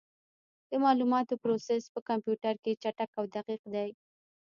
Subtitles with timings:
[0.69, 3.89] د معلوماتو پروسس په کمپیوټر کې چټک او دقیق دی.